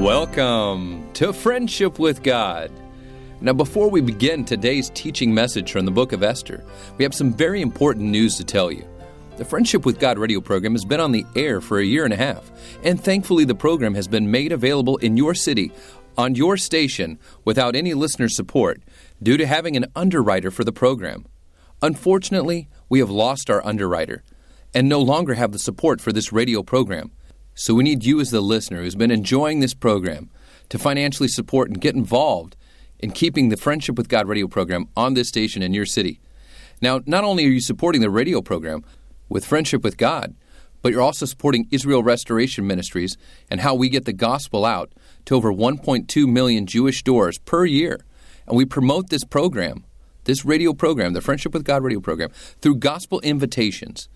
[0.00, 2.70] Welcome to Friendship with God.
[3.40, 6.62] Now, before we begin today's teaching message from the book of Esther,
[6.98, 8.86] we have some very important news to tell you.
[9.38, 12.12] The Friendship with God radio program has been on the air for a year and
[12.12, 12.52] a half,
[12.84, 15.72] and thankfully, the program has been made available in your city,
[16.18, 18.82] on your station, without any listener support,
[19.22, 21.24] due to having an underwriter for the program.
[21.80, 24.22] Unfortunately, we have lost our underwriter
[24.74, 27.12] and no longer have the support for this radio program.
[27.58, 30.28] So we need you as the listener who's been enjoying this program
[30.68, 32.54] to financially support and get involved
[32.98, 36.20] in keeping the Friendship with God radio program on this station in your city.
[36.82, 38.84] Now, not only are you supporting the radio program
[39.30, 40.34] with Friendship with God,
[40.82, 43.16] but you're also supporting Israel Restoration Ministries
[43.50, 44.92] and how we get the gospel out
[45.24, 48.00] to over 1.2 million Jewish doors per year.
[48.46, 49.86] And we promote this program,
[50.24, 52.28] this radio program, the Friendship with God radio program,
[52.60, 54.10] through gospel invitations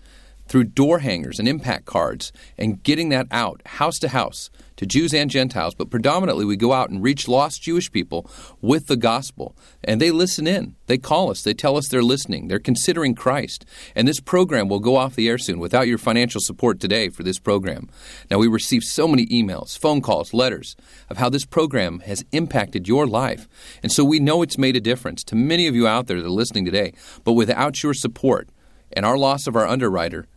[0.51, 5.13] through door hangers and impact cards and getting that out house to house to Jews
[5.13, 9.55] and Gentiles, but predominantly we go out and reach lost Jewish people with the gospel.
[9.81, 10.75] And they listen in.
[10.87, 11.41] They call us.
[11.41, 12.49] They tell us they're listening.
[12.49, 13.65] They're considering Christ.
[13.95, 17.23] And this program will go off the air soon without your financial support today for
[17.23, 17.89] this program.
[18.29, 20.75] Now, we receive so many emails, phone calls, letters
[21.09, 23.47] of how this program has impacted your life.
[23.81, 26.27] And so we know it's made a difference to many of you out there that
[26.27, 26.93] are listening today.
[27.23, 28.49] But without your support
[28.91, 30.27] and our loss of our underwriter,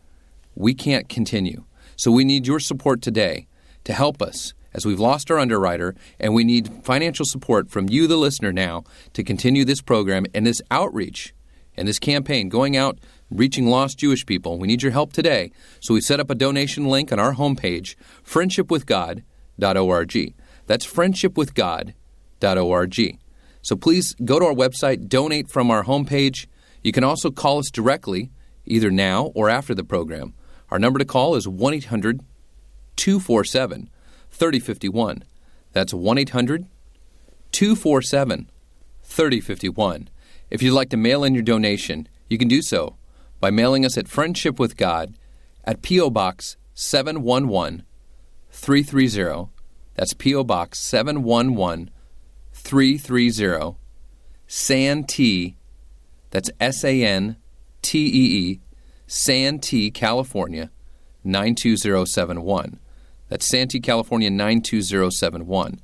[0.55, 1.65] we can't continue.
[1.97, 3.47] So we need your support today
[3.85, 8.09] to help us as we've lost our underwriter, and we need financial support from you,
[8.09, 11.33] the listener, now to continue this program and this outreach
[11.77, 12.99] and this campaign going out
[13.31, 14.59] reaching lost Jewish people.
[14.59, 15.53] We need your help today.
[15.81, 17.95] So we set up a donation link on our homepage,
[18.27, 20.35] friendshipwithgod.org.
[20.67, 23.19] That's friendshipwithgod.org.
[23.63, 26.47] So please go to our website, donate from our homepage.
[26.83, 28.31] You can also call us directly,
[28.67, 30.35] either now or after the program.
[30.75, 32.21] Our number to call is 1 800
[32.97, 33.89] 247
[34.33, 35.23] 3051.
[35.71, 36.67] That's 1 800
[37.53, 38.51] 247
[39.05, 40.09] 3051.
[40.51, 42.97] If you'd like to mail in your donation, you can do so
[43.39, 45.15] by mailing us at Friendship with God
[45.63, 46.11] at P.O.
[46.11, 47.85] Box 711
[48.51, 49.53] 330.
[49.95, 50.43] That's P.O.
[50.43, 51.89] Box 711
[52.53, 53.77] 330.
[54.49, 55.55] Santee,
[56.31, 57.37] that's S A N
[57.81, 58.61] T E E,
[59.07, 60.71] Santee, California
[61.25, 62.79] 92071.
[63.29, 65.81] That's Santee, California 92071.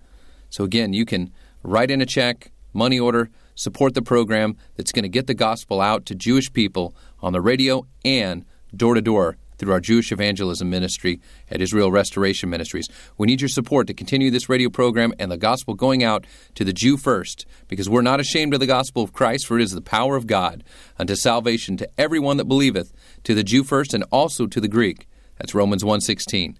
[0.48, 1.32] So again, you can
[1.62, 5.80] write in a check, money order, support the program that's going to get the gospel
[5.80, 8.44] out to Jewish people on the radio and
[8.74, 12.88] door to door through our Jewish evangelism ministry at Israel Restoration Ministries.
[13.18, 16.64] We need your support to continue this radio program and the gospel going out to
[16.64, 19.72] the Jew first, because we're not ashamed of the gospel of Christ, for it is
[19.72, 20.64] the power of God
[20.98, 22.92] unto salvation to everyone that believeth,
[23.24, 25.06] to the Jew first and also to the Greek.
[25.36, 26.58] That's Romans 1:16.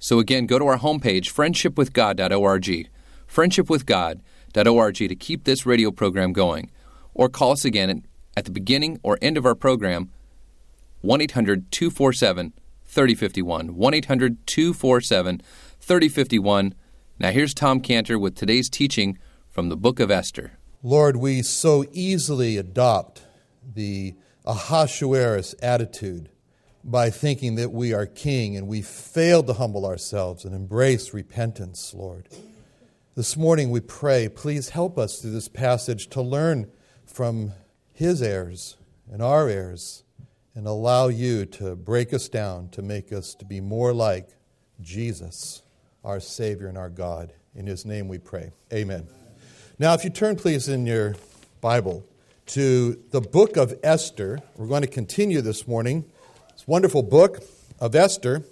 [0.00, 2.88] So again, go to our homepage friendshipwithgod.org.
[3.32, 6.70] friendshipwithgod.org to keep this radio program going
[7.14, 8.04] or call us again
[8.36, 10.10] at the beginning or end of our program
[11.02, 12.52] 1 800 247
[12.84, 13.74] 3051.
[13.74, 15.42] 1 800 247
[15.78, 16.74] 3051.
[17.18, 19.18] Now, here's Tom Cantor with today's teaching
[19.48, 20.52] from the book of Esther.
[20.82, 23.22] Lord, we so easily adopt
[23.74, 26.30] the Ahasuerus attitude
[26.82, 31.92] by thinking that we are king and we fail to humble ourselves and embrace repentance,
[31.94, 32.28] Lord.
[33.14, 36.70] This morning we pray, please help us through this passage to learn
[37.04, 37.52] from
[37.92, 38.76] his heirs
[39.10, 40.04] and our heirs
[40.60, 44.28] and allow you to break us down to make us to be more like
[44.82, 45.62] Jesus,
[46.04, 47.32] our Savior and our God.
[47.54, 48.52] In his name we pray.
[48.70, 49.08] Amen.
[49.78, 51.16] Now, if you turn, please, in your
[51.62, 52.04] Bible
[52.48, 56.04] to the book of Esther, we're going to continue this morning.
[56.52, 57.42] This wonderful book
[57.78, 58.44] of Esther,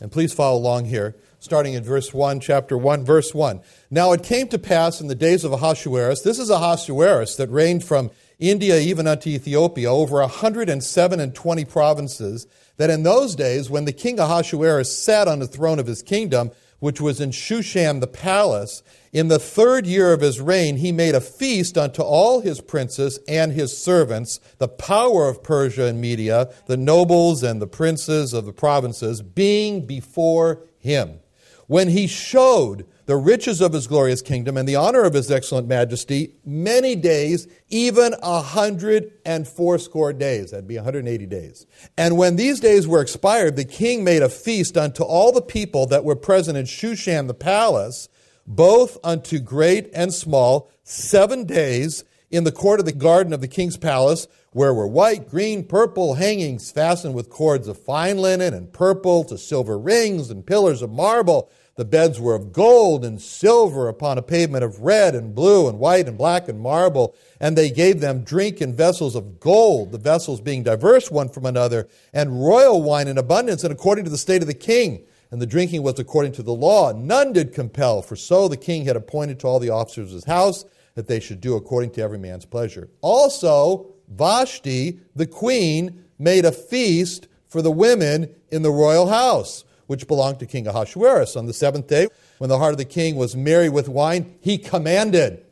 [0.00, 1.14] and please follow along here,
[1.46, 3.60] starting in verse 1, chapter 1, verse 1.
[3.88, 7.84] Now it came to pass in the days of Ahasuerus, this is Ahasuerus that reigned
[7.84, 12.48] from India even unto Ethiopia, over a hundred and seven and twenty provinces,
[12.78, 16.50] that in those days, when the king Ahasuerus sat on the throne of his kingdom,
[16.80, 18.82] which was in Shushan the palace,
[19.12, 23.18] in the third year of his reign, he made a feast unto all his princes
[23.26, 28.44] and his servants, the power of Persia and Media, the nobles and the princes of
[28.44, 31.20] the provinces, being before him.
[31.66, 35.68] When he showed the riches of his glorious kingdom and the honor of his excellent
[35.68, 40.50] majesty many days, even a hundred and fourscore days.
[40.50, 41.66] That'd be 180 days.
[41.96, 45.86] And when these days were expired, the king made a feast unto all the people
[45.86, 48.08] that were present in Shushan the palace,
[48.46, 53.48] both unto great and small, seven days, in the court of the garden of the
[53.48, 58.72] king's palace, where were white, green, purple hangings fastened with cords of fine linen and
[58.72, 61.50] purple to silver rings and pillars of marble.
[61.76, 65.78] The beds were of gold and silver upon a pavement of red and blue and
[65.78, 67.14] white and black and marble.
[67.38, 71.44] And they gave them drink in vessels of gold, the vessels being diverse one from
[71.44, 75.04] another, and royal wine in abundance, and according to the state of the king.
[75.30, 76.92] And the drinking was according to the law.
[76.92, 80.24] None did compel, for so the king had appointed to all the officers of his
[80.24, 80.64] house
[80.96, 82.88] that they should do according to every man's pleasure.
[83.00, 90.08] Also, Vashti, the queen, made a feast for the women in the royal house which
[90.08, 91.36] belonged to King Ahasuerus.
[91.36, 92.08] On the seventh day,
[92.38, 95.44] when the heart of the king was merry with wine, he commanded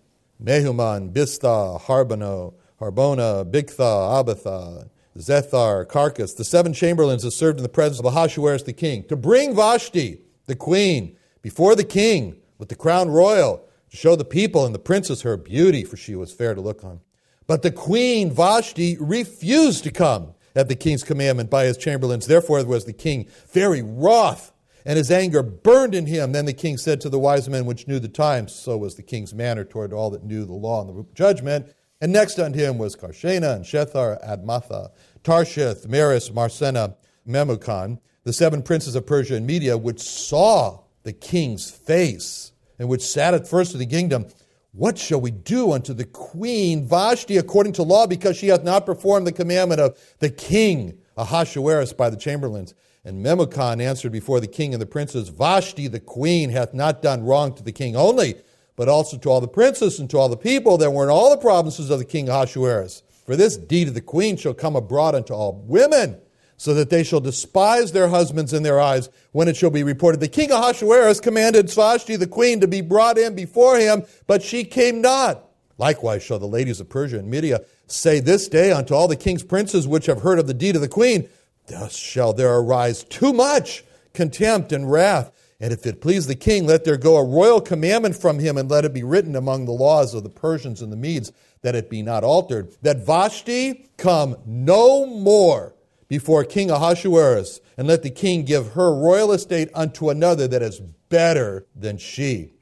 [0.43, 7.69] Mehuman, Biztha, Harbano, Harbona, Bigtha, Abitha, Zethar, Carcas, the seven chamberlains that served in the
[7.69, 12.75] presence of Ahasuerus the king, to bring Vashti, the queen, before the king with the
[12.75, 13.65] crown royal,
[13.95, 16.83] to show the people and the princess her beauty, for she was fair to look
[16.83, 17.01] on.
[17.47, 22.27] But the queen Vashti refused to come at the king's commandment by his chamberlains.
[22.27, 24.53] Therefore was the king very wroth,
[24.85, 26.33] and his anger burned in him.
[26.33, 29.03] Then the king said to the wise men which knew the times, so was the
[29.03, 31.73] king's manner toward all that knew the law and the judgment.
[32.01, 34.91] And next unto him was Carshena and Shethar, Admatha,
[35.23, 41.71] Tarshith, Meres, Marsena, Memucan, the seven princes of Persia and Media, which saw the king's
[41.71, 44.27] face, and which sat at first of the kingdom
[44.75, 48.85] what shall we do unto the queen Vashti according to law, because she hath not
[48.85, 52.75] performed the commandment of the king Ahasuerus by the chamberlains?
[53.05, 57.23] And Memucan answered before the king and the princes, Vashti the queen hath not done
[57.23, 58.35] wrong to the king only,
[58.75, 61.31] but also to all the princes and to all the people that were in all
[61.31, 63.05] the provinces of the king Ahasuerus.
[63.25, 66.21] For this deed of the queen shall come abroad unto all women
[66.57, 70.21] so that they shall despise their husbands in their eyes when it shall be reported.
[70.21, 74.65] The king Ahasuerus commanded Vashti the queen to be brought in before him, but she
[74.65, 75.45] came not.
[75.79, 79.43] Likewise shall the ladies of Persia and Media say this day unto all the king's
[79.43, 81.29] princes which have heard of the deed of the queen,
[81.67, 85.33] Thus shall there arise too much contempt and wrath.
[85.61, 88.71] And if it please the king, let there go a royal commandment from him, and
[88.71, 91.89] let it be written among the laws of the Persians and the Medes, that it
[91.89, 95.74] be not altered, that Vashti come no more
[96.09, 100.81] before King Ahasuerus, and let the king give her royal estate unto another that is
[101.09, 102.53] better than she.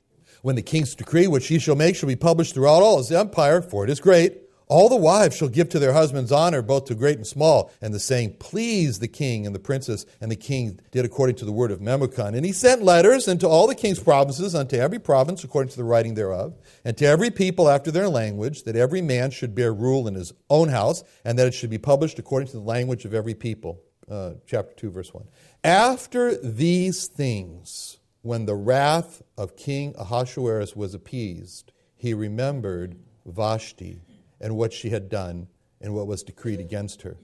[0.43, 3.62] When the king's decree, which he shall make, shall be published throughout all his empire,
[3.62, 4.42] for it is great,
[4.73, 7.71] all the wives shall give to their husbands honor, both to great and small.
[7.83, 11.45] And the saying pleased the king and the princess, and the king did according to
[11.45, 12.35] the word of Memucan.
[12.35, 15.85] And he sent letters into all the king's provinces, unto every province according to the
[15.85, 20.09] writing thereof, and to every people after their language, that every man should bear rule
[20.09, 23.13] in his own house, and that it should be published according to the language of
[23.13, 23.81] every people.
[24.11, 25.25] Uh, chapter 2, verse 1.
[25.63, 32.97] After these things, when the wrath of King Ahasuerus was appeased, he remembered
[33.27, 34.01] Vashti
[34.43, 35.47] and what she had done
[35.81, 37.17] and what was decreed against her.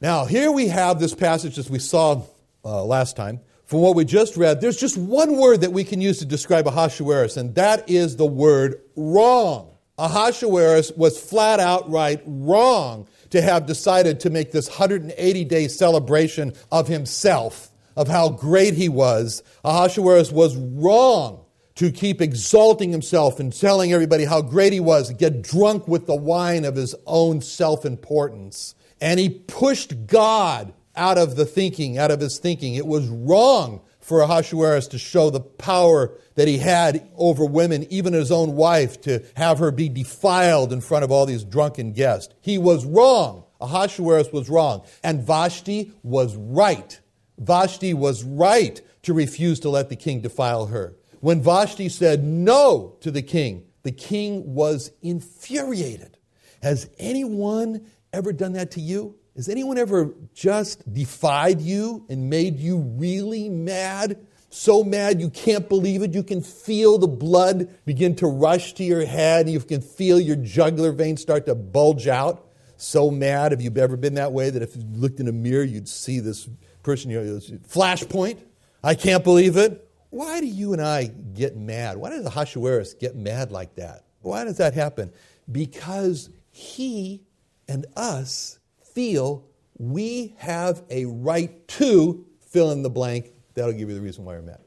[0.00, 2.22] Now, here we have this passage as we saw
[2.64, 3.40] uh, last time.
[3.64, 6.66] From what we just read, there's just one word that we can use to describe
[6.66, 9.76] Ahasuerus, and that is the word wrong.
[9.96, 16.52] Ahasuerus was flat out right wrong to have decided to make this 180 day celebration
[16.72, 19.42] of himself, of how great he was.
[19.64, 21.44] Ahasuerus was wrong
[21.76, 26.16] to keep exalting himself and telling everybody how great he was, get drunk with the
[26.16, 28.74] wine of his own self importance.
[29.00, 32.74] And he pushed God out of the thinking, out of his thinking.
[32.74, 38.12] It was wrong for Ahasuerus to show the power that he had over women, even
[38.12, 42.34] his own wife, to have her be defiled in front of all these drunken guests.
[42.40, 43.44] He was wrong.
[43.60, 44.84] Ahasuerus was wrong.
[45.04, 46.98] And Vashti was right.
[47.38, 50.94] Vashti was right to refuse to let the king defile her.
[51.20, 56.16] When Vashti said no to the king, the king was infuriated.
[56.62, 59.16] Has anyone ever done that to you?
[59.36, 64.26] Has anyone ever just defied you and made you really mad?
[64.48, 66.12] So mad you can't believe it.
[66.12, 69.48] You can feel the blood begin to rush to your head.
[69.48, 72.48] You can feel your jugular veins start to bulge out.
[72.76, 73.52] So mad.
[73.52, 76.18] Have you ever been that way that if you looked in a mirror, you'd see
[76.18, 76.48] this
[76.82, 78.38] person, you know, flashpoint?
[78.82, 79.86] I can't believe it.
[80.10, 81.96] Why do you and I get mad?
[81.96, 84.04] Why does Ahasuerus get mad like that?
[84.22, 85.12] Why does that happen?
[85.50, 87.22] Because he
[87.68, 88.58] and us
[88.92, 89.46] feel
[89.78, 93.32] we have a right to fill in the blank.
[93.54, 94.60] That'll give you the reason why we're mad.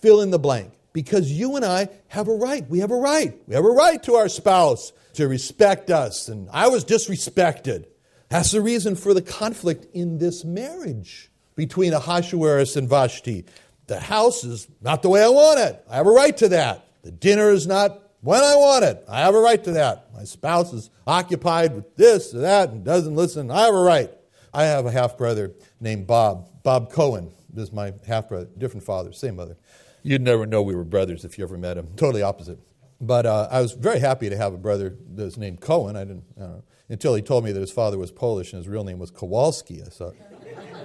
[0.00, 0.72] Fill in the blank.
[0.92, 2.68] Because you and I have a right.
[2.70, 3.36] We have a right.
[3.48, 6.28] We have a right to our spouse to respect us.
[6.28, 7.86] And I was disrespected.
[8.28, 13.44] That's the reason for the conflict in this marriage between Ahasuerus and Vashti.
[13.86, 15.84] The house is not the way I want it.
[15.90, 16.86] I have a right to that.
[17.02, 19.04] The dinner is not when I want it.
[19.08, 20.12] I have a right to that.
[20.14, 23.50] My spouse is occupied with this or that and doesn't listen.
[23.50, 24.10] I have a right.
[24.54, 26.48] I have a half brother named Bob.
[26.62, 29.56] Bob Cohen is my half brother, different father, same mother.
[30.02, 31.88] You'd never know we were brothers if you ever met him.
[31.96, 32.58] Totally opposite.
[33.00, 35.96] But uh, I was very happy to have a brother that's named Cohen.
[35.96, 38.84] I didn't, know, until he told me that his father was Polish and his real
[38.84, 39.82] name was Kowalski.
[39.82, 40.14] I thought,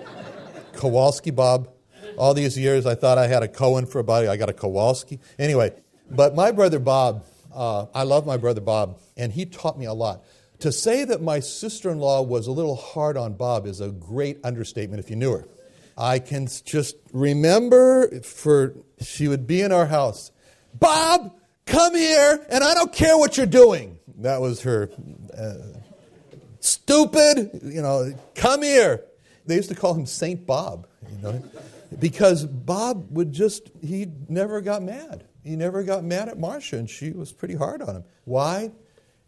[0.73, 1.69] Kowalski Bob.
[2.19, 4.27] All these years, I thought I had a Cohen for a body.
[4.27, 5.19] I got a Kowalski.
[5.39, 5.73] Anyway,
[6.11, 7.23] but my brother Bob,
[7.53, 10.25] uh, I love my brother Bob, and he taught me a lot.
[10.59, 13.89] To say that my sister in law was a little hard on Bob is a
[13.89, 15.47] great understatement if you knew her.
[15.97, 20.31] I can just remember for she would be in our house.
[20.73, 21.33] Bob,
[21.65, 23.97] come here, and I don't care what you're doing.
[24.17, 24.89] That was her.
[25.37, 25.53] Uh,
[26.59, 29.05] stupid, you know, come here.
[29.45, 31.43] They used to call him Saint Bob, you know,
[31.97, 35.25] because Bob would just, he never got mad.
[35.43, 38.03] He never got mad at Marcia, and she was pretty hard on him.
[38.25, 38.71] Why?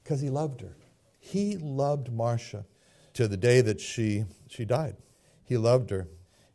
[0.04, 0.76] Because he loved her.
[1.20, 2.66] He loved Marcia
[3.14, 4.98] to the day that she, she died.
[5.44, 6.08] He loved her.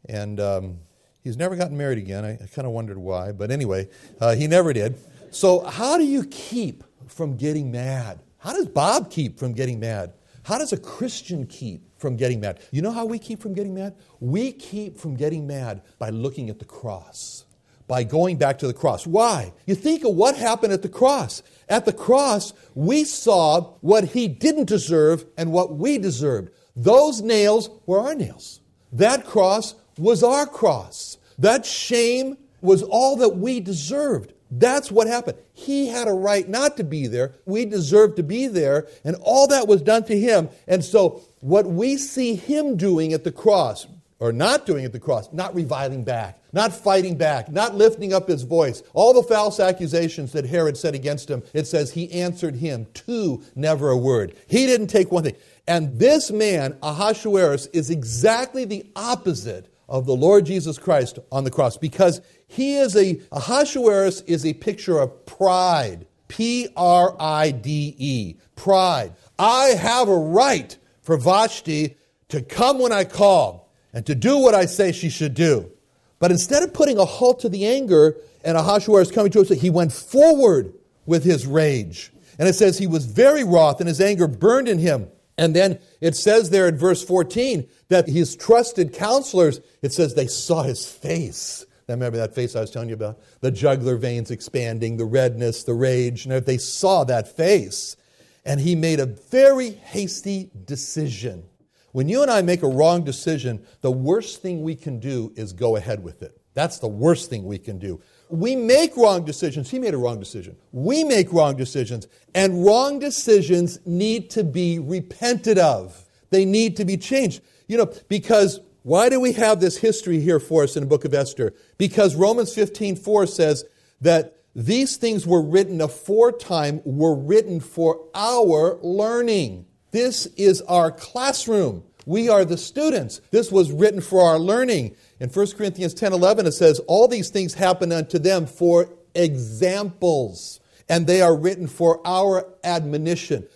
[0.08, 0.78] And um,
[1.22, 2.24] he's never gotten married again.
[2.24, 3.88] I, I kind of wondered why, but anyway,
[4.20, 4.96] uh, he never did.
[5.30, 8.20] So, how do you keep from getting mad?
[8.38, 10.12] How does Bob keep from getting mad?
[10.44, 12.60] How does a Christian keep from getting mad?
[12.70, 13.94] You know how we keep from getting mad?
[14.20, 17.44] We keep from getting mad by looking at the cross,
[17.86, 19.06] by going back to the cross.
[19.06, 19.52] Why?
[19.66, 21.42] You think of what happened at the cross.
[21.68, 26.50] At the cross, we saw what he didn't deserve and what we deserved.
[26.74, 28.60] Those nails were our nails.
[28.92, 31.18] That cross was our cross.
[31.38, 34.32] That shame was all that we deserved.
[34.50, 35.38] That's what happened.
[35.52, 37.32] He had a right not to be there.
[37.44, 40.48] We deserved to be there, and all that was done to him.
[40.68, 43.86] And so, what we see him doing at the cross,
[44.18, 48.28] or not doing at the cross, not reviling back, not fighting back, not lifting up
[48.28, 52.56] his voice, all the false accusations that Herod said against him, it says he answered
[52.56, 54.34] him to never a word.
[54.46, 55.36] He didn't take one thing.
[55.68, 61.50] And this man, Ahasuerus, is exactly the opposite of the Lord Jesus Christ on the
[61.50, 66.06] cross because he is a, Ahasuerus is a picture of pride.
[66.28, 68.36] P R I D E.
[68.56, 69.12] Pride.
[69.38, 71.96] I have a right for Vashti
[72.28, 75.70] to come when I call and to do what I say she should do.
[76.18, 79.70] But instead of putting a halt to the anger and Ahasuerus coming to us, he
[79.70, 80.72] went forward
[81.04, 82.10] with his rage.
[82.38, 85.08] And it says he was very wroth and his anger burned in him.
[85.38, 90.26] And then it says there in verse 14 that his trusted counselors, it says they
[90.26, 91.64] saw his face.
[91.88, 93.20] Now remember that face I was telling you about?
[93.40, 96.26] The jugular veins expanding, the redness, the rage.
[96.26, 97.96] And they saw that face.
[98.44, 101.44] And he made a very hasty decision.
[101.92, 105.52] When you and I make a wrong decision, the worst thing we can do is
[105.52, 106.40] go ahead with it.
[106.54, 108.00] That's the worst thing we can do.
[108.28, 109.70] We make wrong decisions.
[109.70, 110.56] He made a wrong decision.
[110.72, 112.08] We make wrong decisions.
[112.34, 117.42] And wrong decisions need to be repented of, they need to be changed.
[117.68, 121.04] You know, because why do we have this history here for us in the book
[121.04, 121.52] of Esther?
[121.76, 123.64] Because Romans 15 4 says
[124.00, 129.66] that these things were written aforetime, were written for our learning.
[129.90, 131.82] This is our classroom.
[132.06, 133.20] We are the students.
[133.32, 134.94] This was written for our learning.
[135.18, 140.60] In 1 Corinthians 10 11, it says, All these things happen unto them for examples,
[140.88, 143.48] and they are written for our admonition.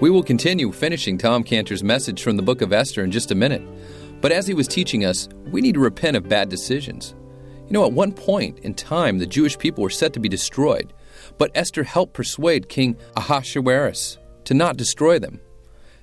[0.00, 3.34] We will continue finishing Tom Cantor's message from the book of Esther in just a
[3.34, 3.62] minute.
[4.20, 7.16] But as he was teaching us, we need to repent of bad decisions.
[7.66, 10.92] You know, at one point in time, the Jewish people were set to be destroyed,
[11.36, 15.40] but Esther helped persuade King Ahasuerus to not destroy them.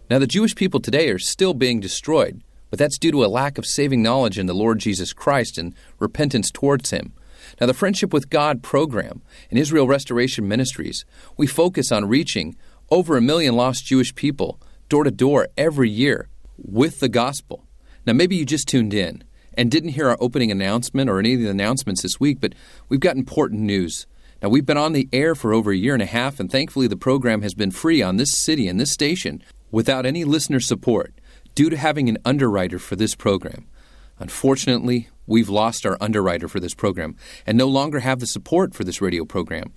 [0.09, 3.57] Now, the Jewish people today are still being destroyed, but that's due to a lack
[3.57, 7.13] of saving knowledge in the Lord Jesus Christ and repentance towards Him.
[7.61, 11.05] Now, the Friendship with God program and Israel Restoration Ministries,
[11.37, 12.57] we focus on reaching
[12.89, 17.65] over a million lost Jewish people door to door every year with the gospel.
[18.05, 19.23] Now, maybe you just tuned in
[19.55, 22.53] and didn't hear our opening announcement or any of the announcements this week, but
[22.87, 24.05] we've got important news.
[24.41, 26.87] Now, we've been on the air for over a year and a half, and thankfully
[26.87, 31.13] the program has been free on this city and this station without any listener support
[31.55, 33.65] due to having an underwriter for this program.
[34.19, 37.15] Unfortunately, we've lost our underwriter for this program
[37.45, 39.73] and no longer have the support for this radio program.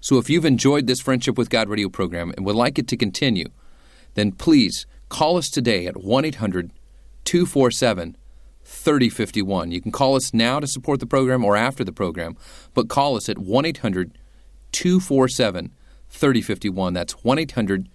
[0.00, 2.96] So if you've enjoyed this Friendship with God radio program and would like it to
[2.96, 3.48] continue,
[4.14, 6.72] then please call us today at 1 800
[7.24, 8.16] 247
[8.64, 9.70] 3051.
[9.70, 12.36] You can call us now to support the program or after the program,
[12.74, 14.18] but call us at 1 800
[14.72, 15.72] 247
[16.10, 16.94] 3051.
[16.94, 17.88] That's 1 800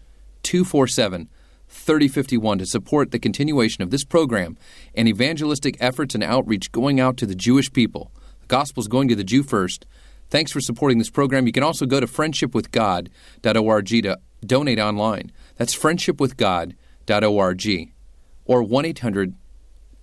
[0.44, 1.30] 247
[1.68, 4.58] 3051 to support the continuation of this program
[4.94, 9.08] and evangelistic efforts and outreach going out to the Jewish people The gospel is going
[9.08, 9.86] to the Jew first.
[10.30, 11.48] Thanks for supporting this program.
[11.48, 15.32] You can also go to friendshipwithgod.org to donate online.
[15.58, 17.94] That's friendshipwithgod.org
[18.46, 19.36] or 1 800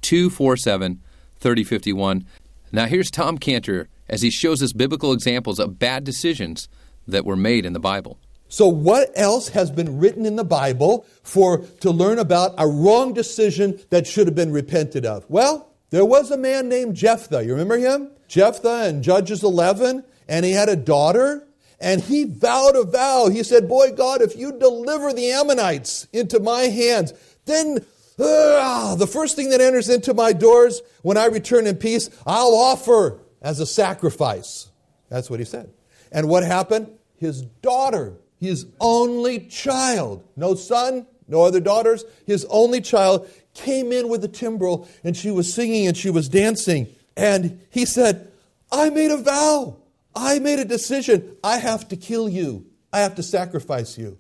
[0.03, 1.01] 247
[1.41, 2.25] 3051.
[2.73, 6.69] Now, here's Tom Cantor as he shows us biblical examples of bad decisions
[7.07, 8.19] that were made in the Bible.
[8.49, 13.13] So, what else has been written in the Bible for to learn about a wrong
[13.13, 15.25] decision that should have been repented of?
[15.29, 17.45] Well, there was a man named Jephthah.
[17.45, 18.11] You remember him?
[18.29, 21.47] Jephthah in Judges 11, and he had a daughter,
[21.79, 23.29] and he vowed a vow.
[23.29, 27.13] He said, Boy, God, if you deliver the Ammonites into my hands,
[27.45, 27.85] then
[28.19, 32.55] uh, the first thing that enters into my doors when I return in peace, I'll
[32.55, 34.71] offer as a sacrifice.
[35.11, 35.71] That's what he said.
[36.11, 36.91] And what happened?
[37.17, 44.09] His daughter his only child, no son, no other daughters, his only child came in
[44.09, 46.89] with a timbrel and she was singing and she was dancing.
[47.17, 48.33] And he said,
[48.73, 49.77] I made a vow.
[50.15, 51.37] I made a decision.
[51.43, 52.67] I have to kill you.
[52.93, 54.19] I have to sacrifice you.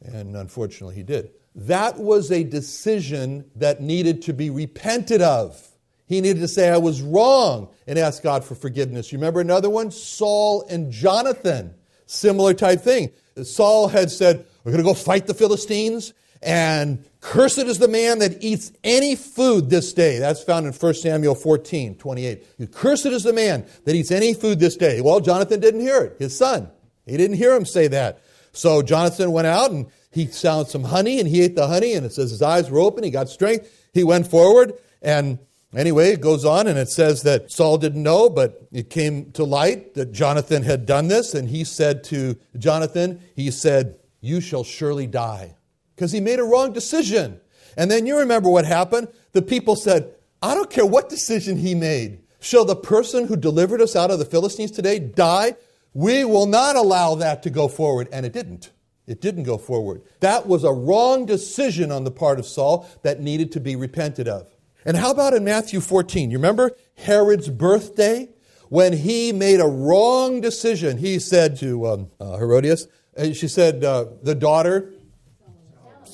[0.00, 1.30] And unfortunately, he did.
[1.54, 5.66] That was a decision that needed to be repented of.
[6.06, 9.10] He needed to say, I was wrong, and ask God for forgiveness.
[9.10, 9.90] You remember another one?
[9.90, 11.74] Saul and Jonathan.
[12.06, 13.10] Similar type thing.
[13.42, 16.12] Saul had said, We're going to go fight the Philistines,
[16.42, 20.18] and cursed is the man that eats any food this day.
[20.18, 22.72] That's found in 1 Samuel 14, 28.
[22.72, 25.00] Cursed is the man that eats any food this day.
[25.00, 26.70] Well, Jonathan didn't hear it, his son.
[27.06, 28.20] He didn't hear him say that.
[28.52, 32.06] So Jonathan went out and he found some honey and he ate the honey, and
[32.06, 33.90] it says his eyes were open, he got strength.
[33.92, 35.38] He went forward, and
[35.74, 39.44] Anyway, it goes on and it says that Saul didn't know, but it came to
[39.44, 41.34] light that Jonathan had done this.
[41.34, 45.56] And he said to Jonathan, he said, You shall surely die.
[45.96, 47.40] Because he made a wrong decision.
[47.76, 49.08] And then you remember what happened?
[49.32, 52.20] The people said, I don't care what decision he made.
[52.38, 55.56] Shall the person who delivered us out of the Philistines today die?
[55.94, 58.08] We will not allow that to go forward.
[58.12, 58.70] And it didn't.
[59.06, 60.02] It didn't go forward.
[60.20, 64.28] That was a wrong decision on the part of Saul that needed to be repented
[64.28, 64.54] of.
[64.84, 66.30] And how about in Matthew 14?
[66.30, 68.28] You remember Herod's birthday?
[68.68, 73.84] When he made a wrong decision, he said to um, uh, Herodias, uh, she said,
[73.84, 74.92] uh, the daughter,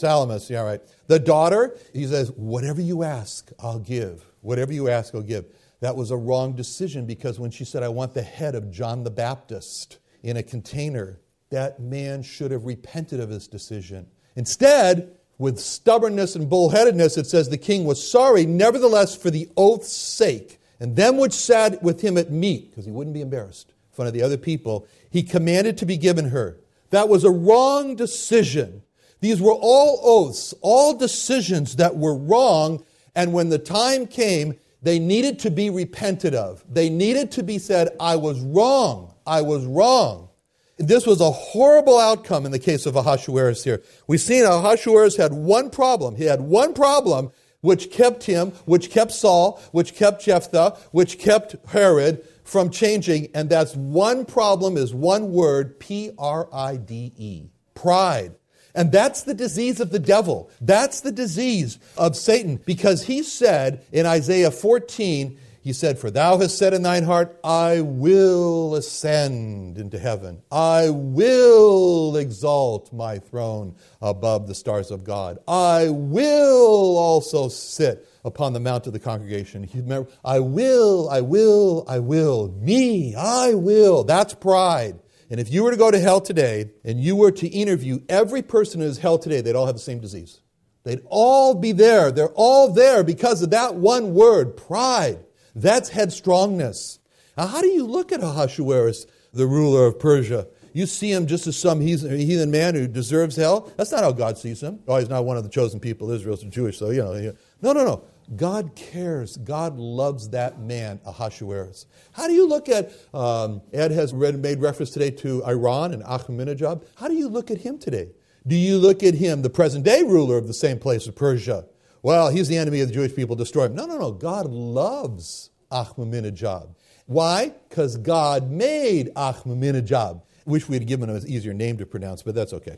[0.02, 0.80] Salamis, yeah, right.
[1.06, 4.24] The daughter, he says, whatever you ask, I'll give.
[4.40, 5.44] Whatever you ask, I'll give.
[5.78, 9.04] That was a wrong decision because when she said, I want the head of John
[9.04, 14.08] the Baptist in a container, that man should have repented of his decision.
[14.34, 19.92] Instead, with stubbornness and bullheadedness, it says the king was sorry, nevertheless, for the oath's
[19.92, 23.94] sake, and them which sat with him at meat, because he wouldn't be embarrassed in
[23.94, 26.58] front of the other people, he commanded to be given her.
[26.90, 28.82] That was a wrong decision.
[29.22, 34.98] These were all oaths, all decisions that were wrong, and when the time came, they
[34.98, 36.64] needed to be repented of.
[36.68, 39.14] They needed to be said, I was wrong.
[39.24, 40.28] I was wrong.
[40.76, 43.80] This was a horrible outcome in the case of Ahasuerus here.
[44.08, 46.16] We've seen Ahasuerus had one problem.
[46.16, 47.30] He had one problem
[47.60, 53.48] which kept him, which kept Saul, which kept Jephthah, which kept Herod from changing, and
[53.48, 57.50] that's one problem is one word, P R I D E.
[57.74, 58.34] Pride.
[58.74, 60.50] And that's the disease of the devil.
[60.60, 66.38] That's the disease of Satan because he said in Isaiah 14, he said, For thou
[66.38, 70.42] hast said in thine heart, I will ascend into heaven.
[70.50, 75.38] I will exalt my throne above the stars of God.
[75.46, 79.68] I will also sit upon the mount of the congregation.
[79.72, 82.48] Remember, I will, I will, I will.
[82.60, 84.02] Me, I will.
[84.02, 84.98] That's pride.
[85.32, 88.42] And if you were to go to hell today and you were to interview every
[88.42, 90.42] person who is hell today, they'd all have the same disease.
[90.84, 92.12] They'd all be there.
[92.12, 95.24] They're all there because of that one word, pride.
[95.54, 96.98] That's headstrongness.
[97.38, 100.48] Now, how do you look at Ahasuerus, the ruler of Persia?
[100.74, 103.72] You see him just as some heathen man who deserves hell?
[103.78, 104.80] That's not how God sees him.
[104.86, 106.10] Oh, he's not one of the chosen people.
[106.10, 107.32] Israel's Jewish, so, you know.
[107.62, 108.04] No, no, no.
[108.36, 109.36] God cares.
[109.36, 111.86] God loves that man, Ahasuerus.
[112.12, 116.02] How do you look at, um, Ed has read, made reference today to Iran and
[116.04, 116.84] Ahmadinejad.
[116.96, 118.10] How do you look at him today?
[118.46, 121.66] Do you look at him, the present day ruler of the same place of Persia?
[122.02, 123.74] well, he's the enemy of the Jewish people, destroy him.
[123.74, 124.10] No, no, no.
[124.10, 126.74] God loves Ahmadinejad.
[127.06, 127.52] Why?
[127.68, 130.20] Because God made Ahmadinejad.
[130.44, 132.76] Wish we had given him an easier name to pronounce, but that's okay.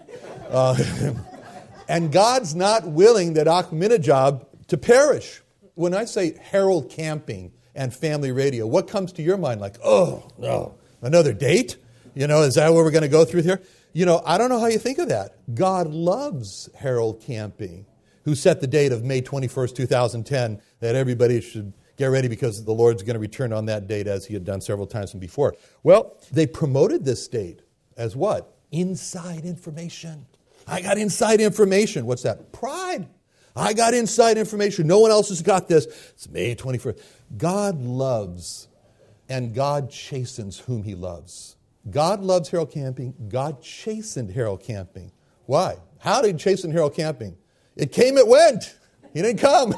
[0.50, 0.76] Uh,
[1.88, 5.42] and God's not willing that Ahmadinejad to perish.
[5.74, 9.60] When I say Harold Camping and family radio, what comes to your mind?
[9.60, 11.76] Like, oh, no, another date?
[12.14, 13.60] You know, is that what we're going to go through here?
[13.92, 15.36] You know, I don't know how you think of that.
[15.54, 17.86] God loves Harold Camping
[18.24, 22.72] who set the date of May 21st, 2010, that everybody should get ready because the
[22.72, 25.54] Lord's going to return on that date as he had done several times before.
[25.82, 27.62] Well, they promoted this date
[27.96, 28.56] as what?
[28.72, 30.26] Inside information.
[30.66, 32.06] I got inside information.
[32.06, 32.52] What's that?
[32.52, 33.06] Pride.
[33.56, 34.86] I got inside information.
[34.86, 35.86] No one else has got this.
[35.86, 37.00] It's May 21st.
[37.36, 38.68] God loves
[39.28, 41.56] and God chastens whom he loves.
[41.90, 43.14] God loves Harold Camping.
[43.28, 45.12] God chastened Harold Camping.
[45.46, 45.76] Why?
[45.98, 47.36] How did he chasten Harold Camping?
[47.76, 48.76] It came, it went.
[49.12, 49.74] He didn't come.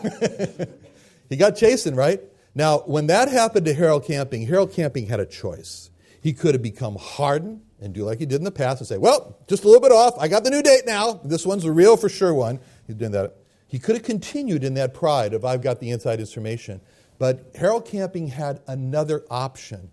[1.28, 2.20] he got chastened, right?
[2.54, 5.90] Now, when that happened to Harold Camping, Harold Camping had a choice.
[6.22, 8.96] He could have become hardened and do like he did in the past and say,
[8.96, 10.14] well, just a little bit off.
[10.18, 11.20] I got the new date now.
[11.24, 12.58] This one's a real for sure one.
[12.86, 13.36] He did that.
[13.66, 16.80] He could have continued in that pride of I've got the inside information.
[17.18, 19.90] But Harold Camping had another option,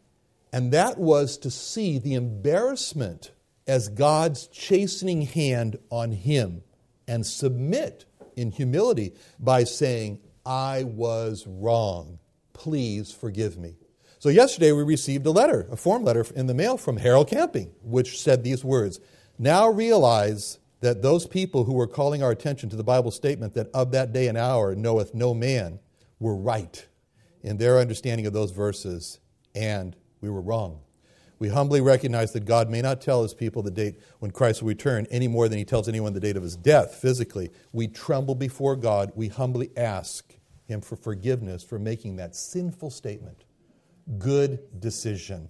[0.52, 3.32] and that was to see the embarrassment
[3.66, 6.64] as God's chastening hand on him
[7.08, 8.06] and submit
[8.36, 12.20] in humility by saying, I was wrong.
[12.52, 13.76] Please forgive me.
[14.20, 17.72] So, yesterday we received a letter, a form letter in the mail from Harold Camping,
[17.82, 19.00] which said these words
[19.38, 23.68] Now realize that those people who were calling our attention to the Bible statement that
[23.74, 25.80] of that day and hour knoweth no man
[26.20, 26.86] were right
[27.42, 29.20] in their understanding of those verses,
[29.56, 30.82] and we were wrong.
[31.40, 34.70] We humbly recognize that God may not tell his people the date when Christ will
[34.70, 37.50] return any more than he tells anyone the date of his death physically.
[37.72, 39.14] We tremble before God.
[39.16, 43.46] We humbly ask him for forgiveness for making that sinful statement.
[44.18, 45.48] Good decision.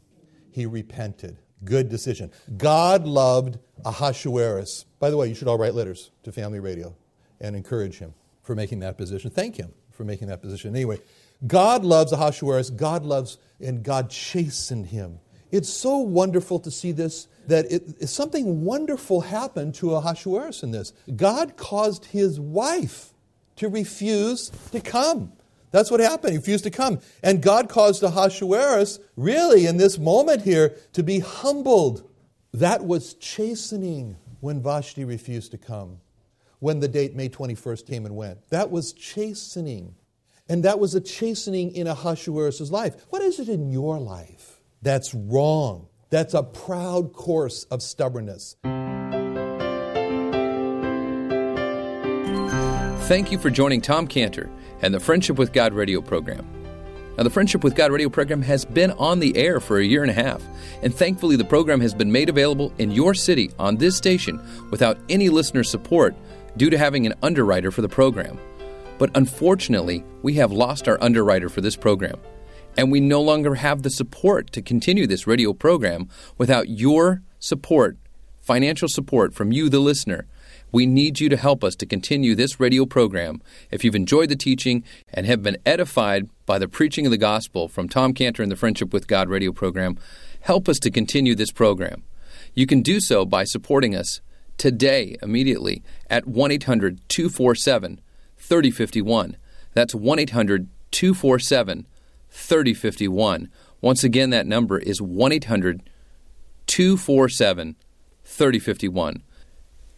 [0.52, 1.38] He repented.
[1.64, 2.32] Good decision.
[2.58, 4.86] God loved Ahasuerus.
[5.00, 6.96] By the way, you should all write letters to Family Radio
[7.40, 9.32] and encourage him for making that position.
[9.32, 10.76] Thank him for making that position.
[10.76, 11.00] Anyway,
[11.46, 12.70] God loves Ahasuerus.
[12.70, 15.20] God loves, and God chastened him.
[15.52, 20.94] It's so wonderful to see this that it, something wonderful happened to Ahasuerus in this.
[21.16, 23.14] God caused his wife
[23.58, 25.34] to refuse to come.
[25.74, 26.34] That's what happened.
[26.34, 27.00] He refused to come.
[27.24, 32.08] And God caused Ahasuerus, really, in this moment here, to be humbled.
[32.54, 36.00] That was chastening when Vashti refused to come,
[36.60, 38.48] when the date May 21st came and went.
[38.52, 39.96] That was chastening.
[40.48, 43.08] And that was a chastening in Ahasuerus' life.
[43.10, 44.62] What is it in your life?
[44.84, 45.88] That's wrong.
[46.12, 48.58] That's a proud course of stubbornness.
[53.08, 54.52] Thank you for joining Tom Cantor
[54.84, 56.48] and the Friendship with God radio program.
[57.18, 60.02] Now, the Friendship with God radio program has been on the air for a year
[60.04, 60.44] and a half,
[60.84, 64.98] and thankfully, the program has been made available in your city on this station without
[65.10, 66.16] any listener support
[66.58, 68.38] due to having an underwriter for the program.
[69.00, 72.20] But unfortunately, we have lost our underwriter for this program
[72.78, 77.98] and we no longer have the support to continue this radio program without your support,
[78.40, 80.26] financial support from you, the listener.
[80.74, 83.44] We need you to help us to continue this radio program.
[83.70, 84.84] If you've enjoyed the teaching
[85.14, 88.56] and have been edified by the preaching of the gospel from Tom Cantor and the
[88.56, 90.00] Friendship with God radio program,
[90.42, 92.02] help us to continue this program.
[92.56, 94.20] You can do so by supporting us
[94.58, 98.02] today, immediately, at 1 800 247
[98.38, 99.38] 3051.
[99.74, 101.88] That's 1 800 247
[102.32, 103.50] 3051.
[103.80, 105.84] Once again, that number is 1 800
[106.66, 107.76] 247
[108.26, 109.24] 3051.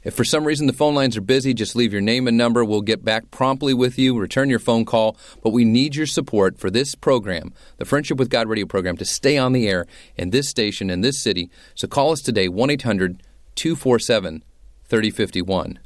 [0.06, 2.64] If for some reason the phone lines are busy, just leave your name and number.
[2.64, 5.18] We'll get back promptly with you, return your phone call.
[5.42, 9.06] But we need your support for this program, the Friendship with God radio program, to
[9.06, 11.50] stay on the air in this station, in this city.
[11.74, 13.24] So call us today, 1 800
[13.56, 14.44] 247
[14.86, 15.80] 3051.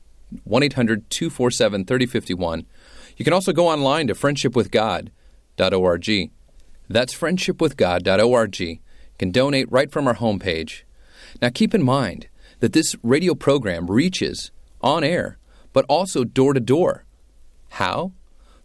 [0.44, 2.66] 1 800 247 3051.
[3.16, 6.32] You can also go online to friendshipwithgod.org.
[6.90, 8.60] That's friendshipwithgod.org.
[8.60, 8.80] You
[9.18, 10.82] can donate right from our homepage.
[11.42, 12.28] Now keep in mind
[12.60, 15.38] that this radio program reaches on air,
[15.74, 17.06] but also door to door.
[17.70, 18.14] How?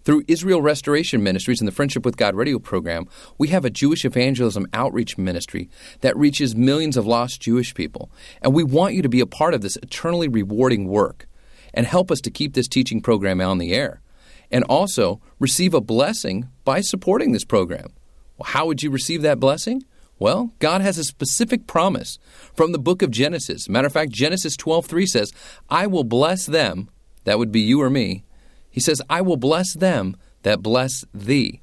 [0.04, 3.06] Through Israel Restoration Ministries and the Friendship with God radio program,
[3.38, 5.70] we have a Jewish evangelism outreach ministry
[6.02, 8.10] that reaches millions of lost Jewish people.
[8.42, 11.26] And we want you to be a part of this eternally rewarding work
[11.72, 14.02] and help us to keep this teaching program on the air.
[14.50, 17.88] And also receive a blessing by supporting this program.
[18.36, 19.84] Well, how would you receive that blessing?
[20.18, 22.18] Well, God has a specific promise
[22.54, 23.68] from the book of Genesis.
[23.68, 25.32] Matter of fact, Genesis 12:3 says,
[25.68, 26.88] "I will bless them,
[27.24, 28.24] that would be you or me."
[28.70, 31.60] He says, "I will bless them that bless thee."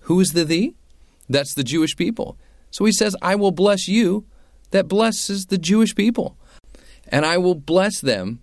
[0.00, 0.74] Who is the thee?
[1.28, 2.36] That's the Jewish people.
[2.70, 4.24] So he says, "I will bless you
[4.70, 6.36] that blesses the Jewish people."
[7.08, 8.40] And I will bless them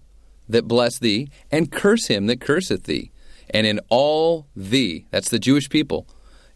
[0.48, 3.12] that bless thee, and curse him that curseth thee.
[3.52, 6.08] And in all thee, that's the Jewish people,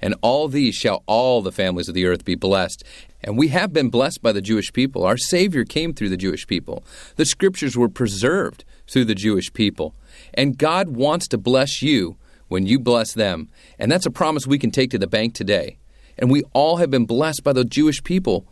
[0.04, 2.84] and all these shall all the families of the earth be blessed.
[3.24, 5.06] And we have been blessed by the Jewish people.
[5.06, 6.84] Our Savior came through the Jewish people.
[7.16, 9.96] The scriptures were preserved through the Jewish people.
[10.34, 12.18] And God wants to bless you
[12.50, 13.48] when you bless them.
[13.80, 15.78] And that's a promise we can take to the bank today.
[16.18, 18.46] And we all have been blessed by the Jewish people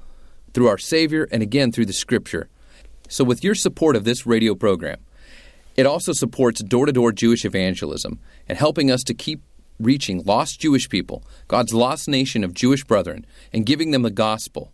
[0.53, 2.47] through our Savior and again through the Scripture.
[3.09, 4.99] So, with your support of this radio program,
[5.75, 9.41] it also supports door to door Jewish evangelism and helping us to keep
[9.83, 14.71] reaching lost Jewish people, God's lost nation of Jewish brethren, and giving them the gospel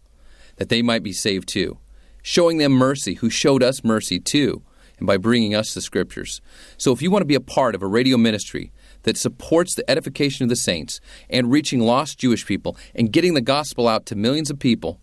[0.57, 1.77] that they might be saved too.
[2.21, 4.63] Showing them mercy, who showed us mercy too,
[4.97, 6.41] and by bringing us the scriptures.
[6.77, 8.71] So if you want to be a part of a radio ministry
[9.03, 13.41] that supports the edification of the saints and reaching lost Jewish people and getting the
[13.41, 14.99] gospel out to millions of people,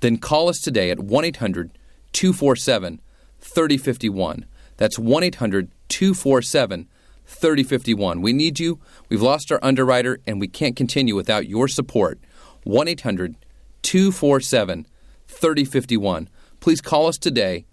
[0.00, 1.78] then call us today at 1 800
[2.12, 3.00] 247
[3.40, 4.46] 3051.
[4.76, 6.88] That's 1 800 247
[7.30, 8.20] 3051.
[8.20, 8.80] We need you.
[9.08, 12.18] We've lost our underwriter, and we can't continue without your support.
[12.64, 13.36] 1 800
[13.82, 14.86] 247
[15.26, 16.28] 3051.
[16.60, 17.66] Please call us today.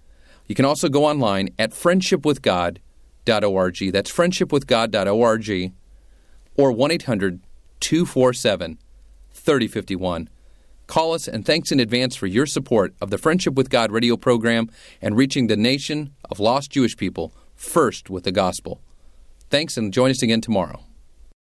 [0.45, 3.91] You can also go online at friendshipwithgod.org.
[3.91, 5.73] That's friendshipwithgod.org
[6.55, 7.41] or 1 800
[7.79, 8.77] 247
[9.33, 10.29] 3051.
[10.87, 14.15] Call us and thanks in advance for your support of the Friendship with God radio
[14.15, 14.69] program
[15.01, 18.79] and reaching the nation of lost Jewish people first with the gospel.
[19.49, 20.87] Thanks and join us again tomorrow.